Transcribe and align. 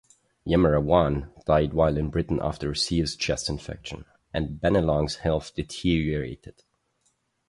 Yemmerrawanne 0.47 1.29
died 1.45 1.73
while 1.75 1.95
in 1.95 2.09
Britain 2.09 2.39
after 2.41 2.71
a 2.71 2.75
serious 2.75 3.15
chest 3.15 3.47
infection, 3.51 4.03
and 4.33 4.59
Bennelong's 4.59 5.17
health 5.17 5.53
deteriorated. 5.53 6.63